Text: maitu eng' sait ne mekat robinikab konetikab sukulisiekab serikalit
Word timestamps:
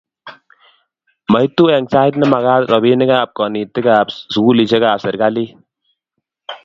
maitu 1.31 1.63
eng' 1.75 1.91
sait 1.93 2.13
ne 2.17 2.25
mekat 2.33 2.63
robinikab 2.71 3.29
konetikab 3.37 4.07
sukulisiekab 4.33 4.97
serikalit 5.01 5.51